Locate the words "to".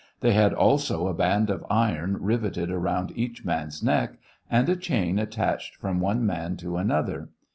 6.57-6.77